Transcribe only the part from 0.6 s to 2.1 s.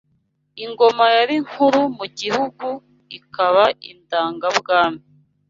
Ingoma yari nkuru mu